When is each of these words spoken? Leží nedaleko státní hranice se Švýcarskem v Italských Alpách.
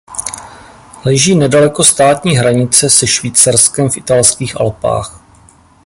Leží 1.05 1.35
nedaleko 1.35 1.83
státní 1.83 2.35
hranice 2.35 2.89
se 2.89 3.07
Švýcarskem 3.07 3.89
v 3.89 3.97
Italských 3.97 4.59
Alpách. 4.61 5.23